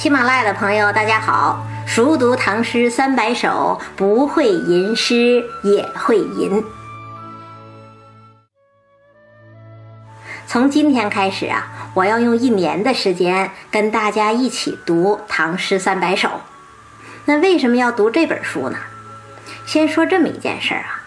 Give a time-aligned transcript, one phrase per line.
[0.00, 1.62] 喜马拉雅的朋友，大家好！
[1.86, 6.64] 熟读唐诗三百首，不会吟诗也会吟。
[10.46, 16.30] 从今天开始啊，我要用一年的时间跟大家一起读唐诗三百首。
[17.26, 18.78] 那为什么要读这本书呢？
[19.66, 21.02] 先说这么一件事儿啊，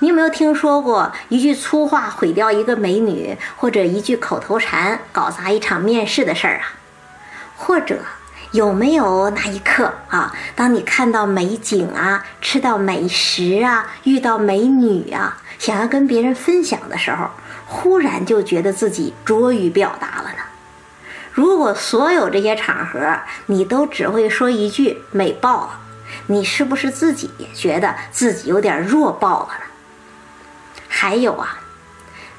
[0.00, 6.76] 你有没有听说过一句粗话毁掉一个美女，或者一句口头禅搞砸一场面试的事儿啊？
[7.56, 7.96] 或者？
[8.52, 10.34] 有没有那一刻啊？
[10.56, 17.28] 当你看到美景啊，吃到美食啊，遇到美女啊，想要跟别人分享的时候，
[17.66, 20.42] 忽然就觉得自己拙于表达了呢？
[21.32, 25.80] 如果所有这些场合你都只会说一句“美爆了”，
[26.26, 29.64] 你是不是自己觉得自己有点弱爆了呢？
[30.88, 31.58] 还有啊，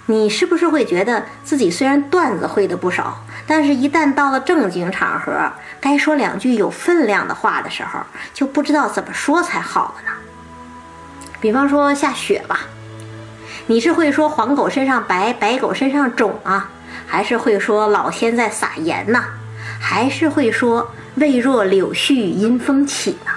[0.07, 3.23] 你是不是会觉得自己虽然段子会的不少？
[3.51, 7.99] 但是，一旦到了正经场合，该说两句有分量的话的时候，
[8.31, 10.15] 就不知道怎么说才好了呢。
[11.41, 12.59] 比方说下雪吧，
[13.65, 16.69] 你是会说黄狗身上白，白狗身上肿啊，
[17.07, 19.23] 还是会说老天在撒盐呢？
[19.81, 23.31] 还是会说未若柳絮因风起呢？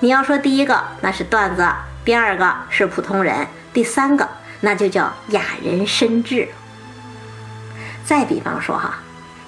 [0.00, 1.62] 你要说第一个，那是段子；
[2.06, 3.44] 第二个是普通人；
[3.74, 4.26] 第三个，
[4.62, 6.48] 那就叫雅人深志。
[8.08, 9.00] 再比方说哈，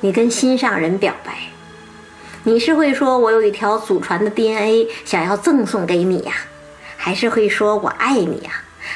[0.02, 1.32] 你跟心上人表白，
[2.42, 6.34] 你是会说我有一条祖传的 DNA 想要赠送给你呀，
[6.98, 8.50] 还是会说我爱你呀，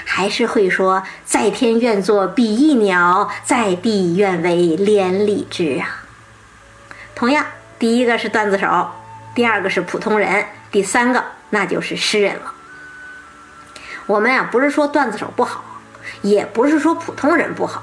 [0.05, 6.05] 还是会说在天愿作比翼鸟，在地愿为连理枝啊？
[7.15, 7.47] 同样，
[7.78, 8.91] 第一个是段子手，
[9.34, 12.53] 第二个是普通人，第三个那就是诗人了。
[14.05, 15.65] 我们呀，不是说段子手不好，
[16.21, 17.83] 也不是说普通人不好。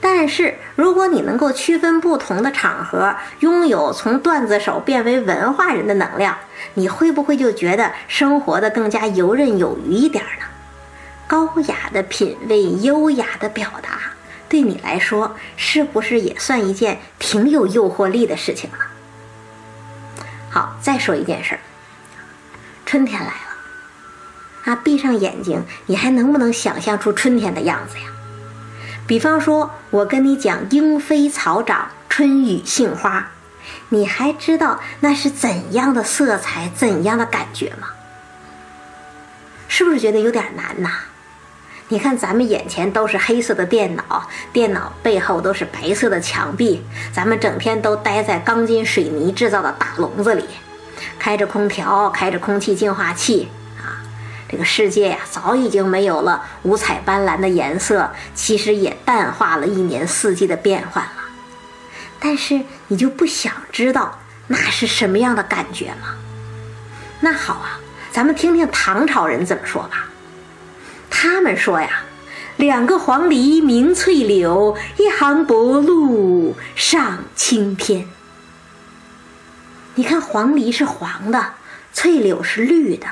[0.00, 6.36] 但是，如果你能够区分不同的场合，拥有从段子手变为文化人的能量，
[6.74, 10.46] 你会不会就觉得生活的更加游刃有余一点呢？
[11.26, 14.00] 高雅的品味，优雅的表达，
[14.48, 18.78] 对你来说是不是也算一件挺有诱惑力的事情呢？
[20.50, 21.60] 好，再说一件事儿，
[22.84, 28.04] 春天来了，啊，闭上眼睛，你还能不能想象出春天的样子呀？
[29.10, 33.32] 比方说，我跟你讲莺飞草长、春雨杏花，
[33.88, 37.88] 你还知道那是怎样的色彩、怎样的感觉吗？
[39.66, 40.90] 是不是觉得有点难呐？
[41.88, 46.80] 你看咱们眼前都是黑色的电脑，电脑背后都是白色的墙壁，
[47.12, 50.44] 咱们整天都待在钢筋水泥制造的大笼子里，
[51.18, 53.48] 开着空调，开着空气净化器。
[54.50, 61.12] 这个世界呀，早已经没有了五彩斑斓的颜色，其实也淡化了一年四季的变换了。
[62.18, 64.18] 但是你就不想知道
[64.48, 66.16] 那是什么样的感觉吗？
[67.20, 67.78] 那好啊，
[68.10, 70.08] 咱们听听唐朝人怎么说吧。
[71.08, 72.02] 他们说呀
[72.58, 78.08] ：“两个黄鹂鸣翠柳，一行薄露上青天。”
[79.94, 81.54] 你看，黄鹂是黄的，
[81.92, 83.06] 翠柳是绿的。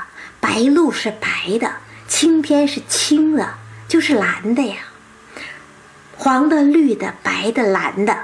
[0.48, 1.70] 白鹭是白的，
[2.08, 4.76] 青天是青的，就是蓝的呀。
[6.16, 8.16] 黄的、绿的、白的、蓝的，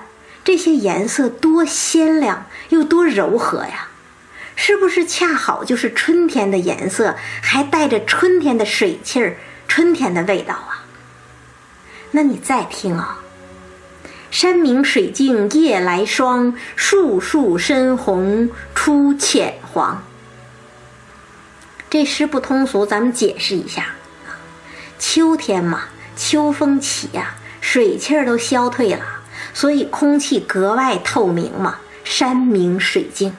[0.42, 3.88] 这些颜色多鲜亮又多柔和呀！
[4.56, 9.36] 是不是恰好就是春天的颜色，还带着春天的水气儿、
[9.68, 10.86] 春天的味道啊？
[12.12, 13.20] 那你再听啊
[14.32, 20.02] ，“山明水净夜来霜，树树深红出浅黄。”
[21.94, 23.82] 这诗不通俗，咱们解释一下
[24.26, 24.34] 啊。
[24.98, 25.82] 秋天嘛，
[26.16, 29.04] 秋风起呀，水气儿都消退了，
[29.52, 33.36] 所以空气格外透明嘛，山明水净。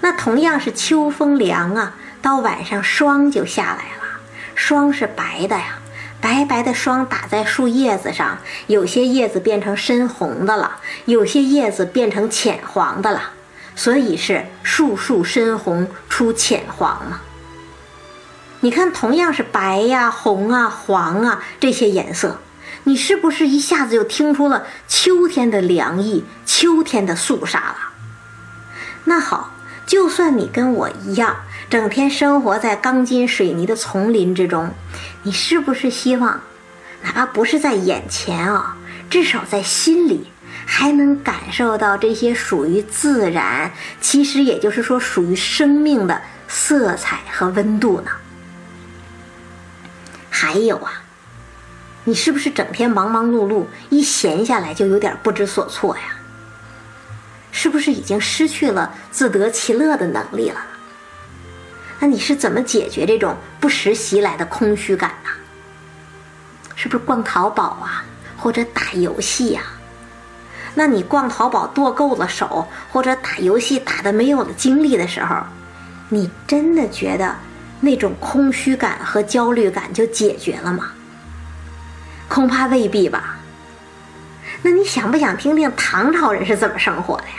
[0.00, 4.18] 那同样是秋风凉啊，到晚上霜就下来了，
[4.54, 5.78] 霜是白的呀，
[6.22, 13.32] 白白的霜打在树叶子上，有些叶子变成深红的了，有些叶子变成浅黄的了，
[13.76, 17.20] 所以是树树深红出浅黄嘛。
[18.60, 22.40] 你看，同样是白呀、红啊、黄啊这些颜色，
[22.84, 27.76] 你是不是一下子就听出了秋天的凉意、秋天的肃杀了？
[29.04, 29.50] 那好，
[29.86, 31.36] 就算你跟我一样，
[31.70, 34.74] 整天生活在钢筋水泥的丛林之中，
[35.22, 36.40] 你是不是希望，
[37.02, 38.76] 哪怕不是在眼前啊，
[39.08, 40.26] 至少在心里，
[40.66, 43.70] 还能感受到这些属于自然，
[44.00, 48.10] 其实也就是说属于生命的色彩和温度呢？
[50.48, 51.02] 还有啊，
[52.04, 56.04] 你是不是整天忙忙碌碌，一闲下来就有点不知所措呀？
[57.52, 60.58] 是不是已经失去了自得其乐的能力了？
[62.00, 65.28] 那你是怎么解决这种不时袭来的空虚感呢？
[66.74, 68.02] 是不是逛淘宝啊，
[68.38, 69.60] 或者打游戏呀？
[70.74, 75.36] 那你逛淘宝剁够了手，或者打游戏打的没有了精力的时候，
[76.08, 77.36] 你真的觉得
[77.80, 80.92] 那种空虚感和焦虑感就解决了吗？
[82.28, 83.38] 恐怕未必吧。
[84.60, 87.34] 那你想不想听听唐朝人是怎么生活的呀？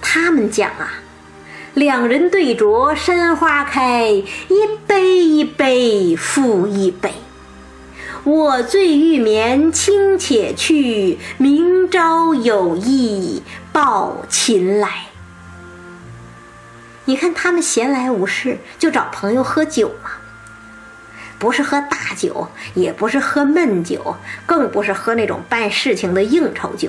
[0.00, 0.94] 他们讲啊，
[1.74, 4.26] 两人对酌山花开，一
[4.86, 7.12] 杯一杯复一杯。
[8.24, 13.42] 我醉欲眠卿且去，明朝有意
[13.72, 15.09] 抱琴来。
[17.06, 20.10] 你看他们闲来无事就找朋友喝酒嘛，
[21.38, 24.16] 不是喝大酒，也不是喝闷酒，
[24.46, 26.88] 更不是喝那种办事情的应酬酒，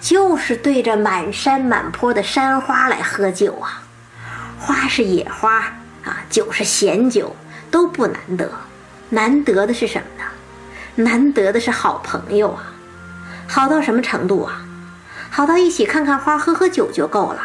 [0.00, 3.82] 就是对着满山满坡的山花来喝酒啊。
[4.58, 5.58] 花是野花
[6.04, 7.34] 啊，酒是闲酒，
[7.70, 8.50] 都不难得。
[9.08, 10.30] 难得的是什么呢？
[10.94, 12.72] 难得的是好朋友啊，
[13.48, 14.62] 好到什么程度啊？
[15.30, 17.40] 好到一起看看花、喝喝酒就够了，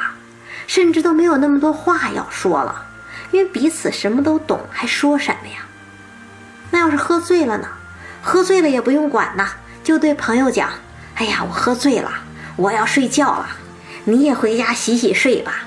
[0.68, 2.86] 甚至都没有那么多话要说了，
[3.32, 5.66] 因为彼此什么都懂，还说什么呀？
[6.70, 7.68] 那要是喝醉了呢？
[8.22, 9.50] 喝醉了也不用管呐，
[9.84, 10.70] 就对朋友讲
[11.16, 12.12] ：“哎呀，我喝醉了，
[12.58, 13.48] 我要睡觉了，
[14.04, 15.64] 你也回家洗洗睡吧。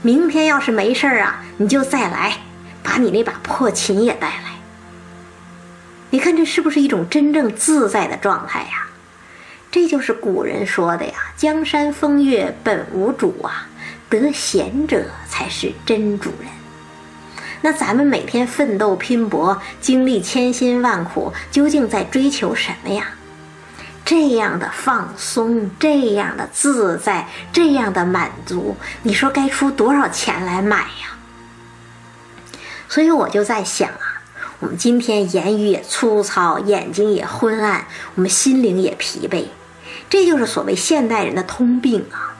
[0.00, 2.38] 明天要是没事儿啊，你就再来，
[2.82, 4.52] 把你那把破琴也带来。”
[6.10, 8.86] 你看这是不是一种真正自在的状态呀？
[9.70, 13.68] 这就是古人说的呀：“江山风月本无主啊，
[14.20, 16.48] 得闲者才是真主人。”
[17.64, 23.14] 那咱们每天奋斗拼搏，经历千辛万苦，究竟在追求什么呀？
[24.04, 31.16] 这样的放松，这样的自在，这样的满足，你说该出多少钱来买呀？
[32.88, 34.20] 所以我就在想啊。
[34.58, 39.46] 我们今天言语也粗糙，眼睛也昏暗，我们心灵也疲惫，
[40.10, 42.36] 这就是所谓现代人的通病啊。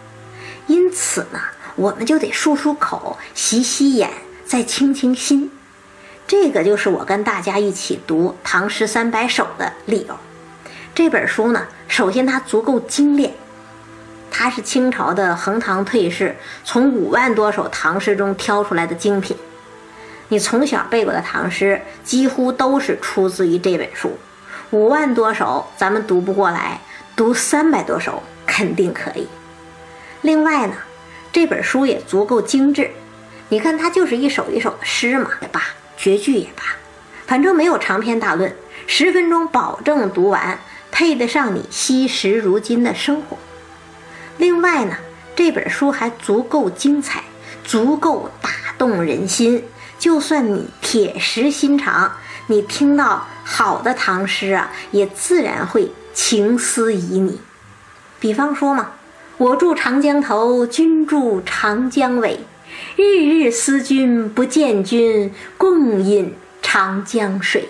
[0.67, 1.41] 因此呢，
[1.77, 4.11] 我们就得漱漱口、洗洗眼、
[4.45, 5.51] 再清清心。
[6.27, 10.17] 这个就是我跟大家一起读《唐诗三百首》的理由。
[10.95, 13.35] 这本书呢，首先它足够精炼，
[14.31, 19.37] 它是清朝的横塘退士从五万多首唐诗中挑出来的精品。
[20.29, 24.17] 你从小背过的唐诗，几乎都是出自于这本书。
[24.71, 26.81] 五万多首，咱们读不过来，
[27.15, 29.27] 读三百多首肯定可以。
[30.23, 30.75] 另外呢，
[31.33, 32.91] 这本书也足够精致。
[33.49, 35.63] 你看，它就是一首一首的诗嘛，也罢，
[35.97, 36.63] 绝句也罢，
[37.27, 38.55] 反正没有长篇大论，
[38.87, 40.59] 十分钟保证读完，
[40.91, 43.39] 配得上你惜时如金的生活。
[44.39, 44.97] 另外呢，
[45.35, 47.23] 这本书还足够精彩，
[47.65, 49.65] 足够打动人心。
[49.99, 52.13] 就算你铁石心肠，
[52.49, 57.37] 你听到好的唐诗啊，也自然会情思旖旎。
[58.19, 58.93] 比方说嘛
[59.43, 62.39] ，“我住长江头，君住长江尾，
[62.95, 67.69] 日日思君不见君，共饮长江水。”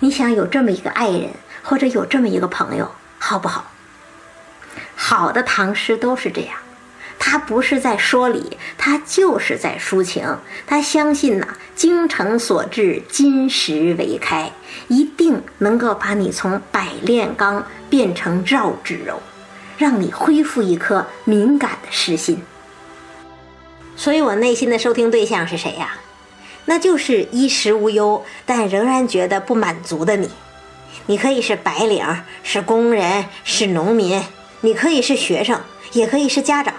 [0.00, 1.28] 你想有这么一个爱人，
[1.62, 3.72] 或者有这么一个朋友，好不好？
[4.96, 6.56] 好的唐诗都是这样。
[7.18, 10.38] 他不是在说理，他就是在抒情。
[10.66, 14.50] 他相信呐，精诚所至，金石为开，
[14.88, 19.20] 一定能够把你从百炼钢变成绕指柔，
[19.82, 22.40] 让你恢复一颗敏感的诗心。
[23.96, 25.96] 所以我内心的收听对象是谁呀？
[26.66, 30.30] 那就是衣食无忧，但仍然觉得不满足的你。
[31.06, 32.06] 你可以是白领，
[32.44, 34.22] 是工人，是农民，
[34.60, 35.60] 你可以是学生，
[35.94, 36.72] 也可以是家长。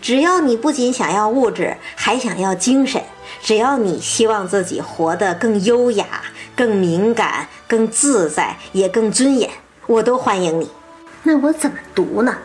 [0.00, 3.02] 只要你不仅想要物质，还想要精神；
[3.42, 6.06] 只要你希望自己活得更优雅、
[6.56, 9.50] 更敏感、更自在，也更尊严，
[9.86, 10.70] 我都欢迎你。
[11.22, 12.38] 那我怎么读呢？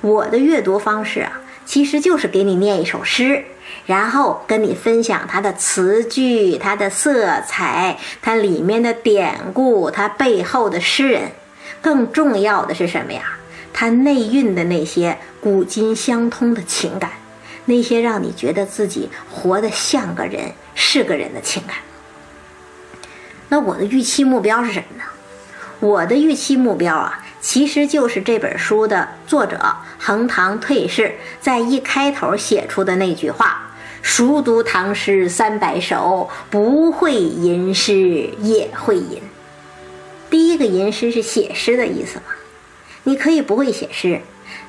[0.00, 3.44] 我的阅读方式啊，其实就是给你念一首诗，
[3.86, 11.32] 然后跟你分享它的词句、它的色彩、它里面的典故、它背后的诗人。
[11.80, 13.22] 更重要的是什么呀？
[13.72, 17.10] 它内蕴的那些古今相通的情感，
[17.64, 21.76] 那些让你觉得自己活得像个人、是个人的情感。
[23.48, 25.04] 那我的预期目标是什么呢？
[25.80, 33.70] 我的预期目标啊，其实就是这本书的作者横塘退士在一开头写出的那句话
[34.00, 39.20] ：“熟读唐诗三百首，不会吟诗也会吟。”
[40.30, 42.32] 第一个吟诗是写诗的意思嘛？
[43.02, 44.22] 你可以不会写诗，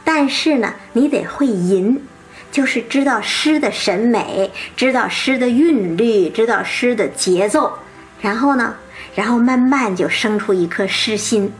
[0.03, 2.05] 但是呢，你得会吟，
[2.51, 7.79] 就是知道诗的审美，知道诗的韵律，知道诗的节奏，
[8.19, 8.75] 然后呢，
[9.15, 11.53] 然后慢慢就生出一颗诗心，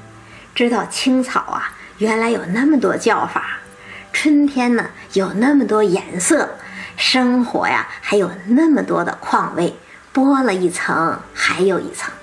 [0.56, 3.60] 知道青草啊，原来有那么多叫法，
[4.14, 6.50] 春天呢有那么多颜色，
[6.96, 9.76] 生活呀还有那么多的况味，
[10.14, 12.14] 剥了一层还有一层。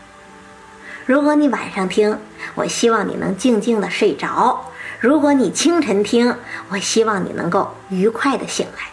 [1.04, 2.18] 如果你晚上听，
[2.54, 4.64] 我希望你能静静的睡着；
[4.98, 6.34] 如果你清晨听，
[6.70, 8.84] 我希望你能够愉快的醒来。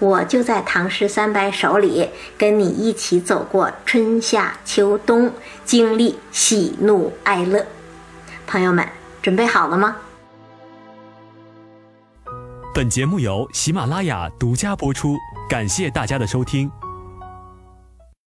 [0.00, 5.32] 我就在《唐诗三百首》里跟你一起走过春夏秋冬，
[5.64, 7.64] 经历喜怒哀乐。
[8.50, 8.84] 朋友们，
[9.22, 9.94] 准备好了吗？
[12.74, 15.16] 本节目由喜马拉雅独家播出，
[15.48, 16.68] 感谢大家的收听。